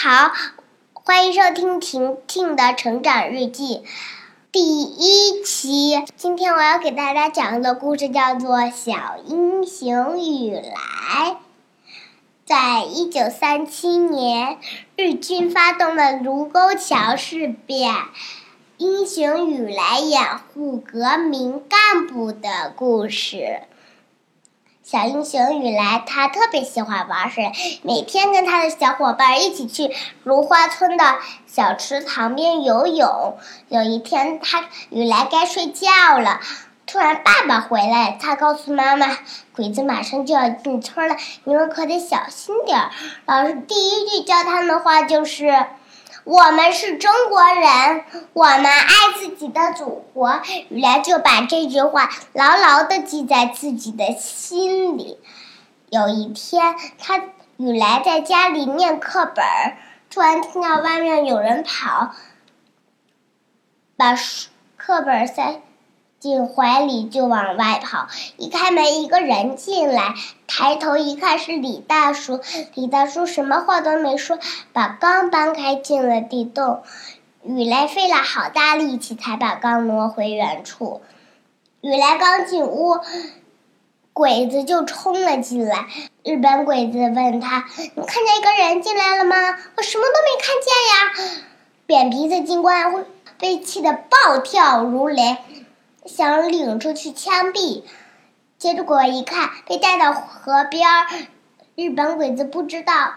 [0.00, 0.32] 好，
[0.92, 3.82] 欢迎收听婷婷的成长日记
[4.52, 6.04] 第一期。
[6.14, 11.30] 今天我要给大家讲的故事叫做《小英雄雨来》。
[12.46, 14.58] 在一九三七年，
[14.94, 17.92] 日军发动了卢沟桥事变，
[18.76, 23.62] 英雄雨来掩护革命干部的故事。
[24.90, 27.52] 小英雄雨来，他特别喜欢玩水，
[27.82, 29.94] 每天跟他的小伙伴一起去
[30.24, 31.04] 芦花村的
[31.46, 33.36] 小池塘边游泳。
[33.68, 36.40] 有一天，他雨来该睡觉了，
[36.86, 39.18] 突然爸爸回来，他告诉妈妈
[39.54, 42.90] ：“鬼子马上就要进村了，你们可得小心点儿。”
[43.28, 45.66] 老师第一句教他们的话就是。
[46.28, 50.42] 我们是中国人，我们爱自己的祖国。
[50.68, 55.18] 雨来就把这句话牢牢的记在自己的心里。
[55.88, 57.18] 有一天，他
[57.56, 59.42] 雨来在家里念课本
[60.10, 62.10] 突然听到外面有人跑，
[63.96, 65.62] 把书课本塞。
[66.20, 70.14] 进怀里就往外跑，一开门，一个人进来，
[70.48, 72.40] 抬头一看是李大叔。
[72.74, 74.38] 李大叔什么话都没说，
[74.72, 76.82] 把缸搬开进了地洞。
[77.44, 81.00] 雨来费了好大力气才把缸挪回原处。
[81.80, 82.98] 雨来刚进屋，
[84.12, 85.86] 鬼子就冲了进来。
[86.24, 89.36] 日本鬼子问他：“你看见一个人进来了吗
[89.78, 91.40] ？”“我什么都没看见呀！”
[91.86, 93.06] 扁鼻子警官
[93.38, 95.38] 被气得暴跳如雷。
[96.06, 97.82] 想领出去枪毙，
[98.56, 101.06] 结果一看被带到河边儿。
[101.74, 103.14] 日本鬼子不知道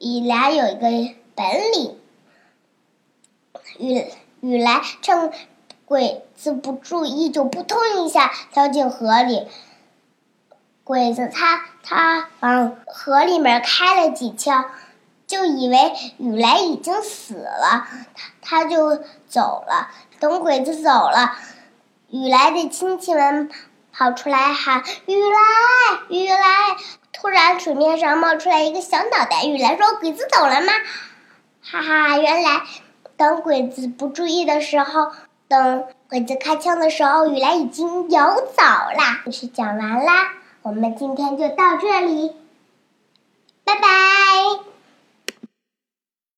[0.00, 1.98] 雨来有一个本领，
[3.78, 4.04] 雨
[4.40, 5.32] 雨来趁
[5.84, 9.46] 鬼子不注意，就扑通一下跳进河里。
[10.82, 14.66] 鬼子他他往河里面开了几枪，
[15.26, 17.86] 就以为雨来已经死了，
[18.40, 18.96] 他他就
[19.28, 19.90] 走了。
[20.20, 21.38] 等鬼子走了。
[22.14, 23.50] 雨来的亲戚们
[23.92, 26.76] 跑出来喊：“雨来，雨来！”
[27.12, 29.44] 突然，水面上冒出来一个小脑袋。
[29.44, 30.72] 雨来说：“鬼子走了吗？”
[31.60, 32.62] 哈哈，原来
[33.16, 35.10] 等鬼子不注意的时候，
[35.48, 39.22] 等鬼子开枪的时候，雨来已经游走了。
[39.24, 42.36] 故事讲完啦，我们今天就到这里，
[43.64, 44.73] 拜拜。